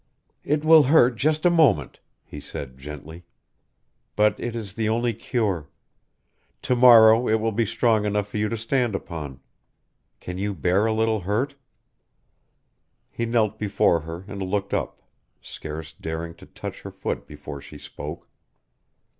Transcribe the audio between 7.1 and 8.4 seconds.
it will be strong enough for